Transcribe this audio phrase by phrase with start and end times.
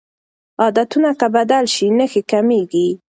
[0.61, 2.87] عادتونه که بدل شي نښې کمېږي.